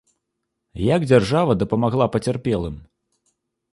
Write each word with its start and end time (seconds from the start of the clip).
Як 0.95 1.01
дзяржава 1.11 1.57
дапамагла 1.65 2.05
пацярпелым? 2.17 2.75